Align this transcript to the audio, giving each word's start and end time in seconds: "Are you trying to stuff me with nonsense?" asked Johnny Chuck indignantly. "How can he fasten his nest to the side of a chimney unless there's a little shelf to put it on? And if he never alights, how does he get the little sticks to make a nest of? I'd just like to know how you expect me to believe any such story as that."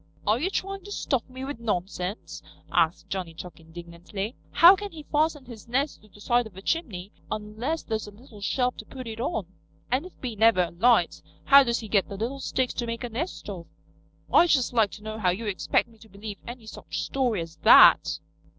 "Are 0.25 0.39
you 0.39 0.49
trying 0.49 0.83
to 0.85 0.91
stuff 0.91 1.21
me 1.29 1.45
with 1.45 1.59
nonsense?" 1.59 2.41
asked 2.71 3.07
Johnny 3.07 3.35
Chuck 3.35 3.59
indignantly. 3.59 4.35
"How 4.49 4.75
can 4.75 4.91
he 4.91 5.03
fasten 5.03 5.45
his 5.45 5.67
nest 5.67 6.01
to 6.01 6.07
the 6.07 6.19
side 6.19 6.47
of 6.47 6.57
a 6.57 6.61
chimney 6.63 7.11
unless 7.29 7.83
there's 7.83 8.07
a 8.07 8.11
little 8.11 8.41
shelf 8.41 8.75
to 8.77 8.85
put 8.87 9.05
it 9.07 9.19
on? 9.19 9.45
And 9.91 10.07
if 10.07 10.13
he 10.19 10.35
never 10.35 10.63
alights, 10.63 11.21
how 11.43 11.61
does 11.63 11.81
he 11.81 11.87
get 11.87 12.09
the 12.09 12.17
little 12.17 12.39
sticks 12.39 12.73
to 12.73 12.87
make 12.87 13.03
a 13.03 13.09
nest 13.09 13.47
of? 13.47 13.67
I'd 14.33 14.49
just 14.49 14.73
like 14.73 14.89
to 14.93 15.03
know 15.03 15.19
how 15.19 15.29
you 15.29 15.45
expect 15.45 15.87
me 15.87 15.99
to 15.99 16.09
believe 16.09 16.39
any 16.47 16.65
such 16.65 17.03
story 17.03 17.39
as 17.41 17.57
that." 17.57 18.17